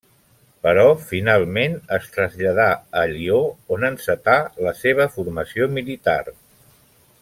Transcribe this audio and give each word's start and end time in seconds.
Però 0.67 0.85
finalment 1.09 1.75
es 1.97 2.07
traslladà 2.15 2.67
a 3.01 3.05
Lió 3.13 3.37
on 3.77 3.87
encetà 3.93 4.41
la 4.69 4.75
seva 4.83 5.11
formació 5.19 5.73
militar. 5.79 6.21